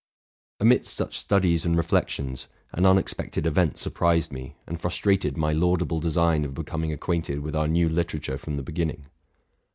[0.59, 6.43] Amidst such studies and reflections, an unexpected event surprised me, and frustrated my laudable design
[6.43, 9.05] of becom ing acquainted with our new literature from the beginning.